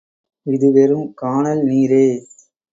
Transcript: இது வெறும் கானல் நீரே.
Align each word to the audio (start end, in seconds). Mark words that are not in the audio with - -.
இது 0.45 0.71
வெறும் 0.71 1.13
கானல் 1.13 1.63
நீரே. 1.63 2.05